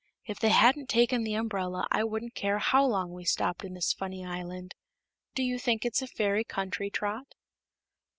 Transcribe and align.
"If 0.25 0.39
they 0.39 0.49
hadn't 0.49 0.89
taken 0.89 1.21
the 1.23 1.35
umbrella 1.35 1.85
I 1.91 2.03
wouldn't 2.03 2.33
care 2.33 2.57
how 2.57 2.83
long 2.87 3.11
we 3.13 3.23
stopped 3.23 3.63
in 3.63 3.75
this 3.75 3.93
funny 3.93 4.25
island. 4.25 4.73
Do 5.35 5.43
you 5.43 5.59
think 5.59 5.85
it's 5.85 6.01
a 6.01 6.07
fairy 6.07 6.43
country, 6.43 6.89
Trot?" 6.89 7.35